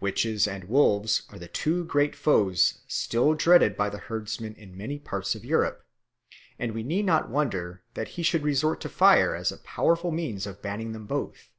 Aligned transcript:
Witches 0.00 0.48
and 0.48 0.70
wolves 0.70 1.24
are 1.28 1.38
the 1.38 1.48
two 1.48 1.84
great 1.84 2.16
foes 2.16 2.80
still 2.88 3.34
dreaded 3.34 3.76
by 3.76 3.90
the 3.90 3.98
herdsman 3.98 4.54
in 4.54 4.74
many 4.74 4.98
parts 4.98 5.34
of 5.34 5.44
Europe; 5.44 5.84
and 6.58 6.72
we 6.72 6.82
need 6.82 7.04
not 7.04 7.28
wonder 7.28 7.82
that 7.92 8.08
he 8.16 8.22
should 8.22 8.42
resort 8.42 8.80
to 8.80 8.88
fire 8.88 9.34
as 9.34 9.52
a 9.52 9.58
powerful 9.58 10.12
means 10.12 10.46
of 10.46 10.62
banning 10.62 10.92
them 10.92 11.04
both. 11.04 11.50